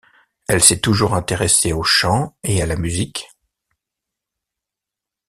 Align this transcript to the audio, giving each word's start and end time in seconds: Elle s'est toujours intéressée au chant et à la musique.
Elle 0.47 0.63
s'est 0.63 0.79
toujours 0.79 1.13
intéressée 1.13 1.73
au 1.73 1.83
chant 1.83 2.35
et 2.41 2.59
à 2.59 2.65
la 2.65 2.75
musique. 2.75 3.27